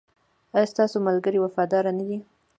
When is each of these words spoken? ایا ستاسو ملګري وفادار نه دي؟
ایا 0.55 0.67
ستاسو 0.73 0.97
ملګري 1.07 1.39
وفادار 1.41 1.85
نه 1.97 2.03
دي؟ 2.07 2.17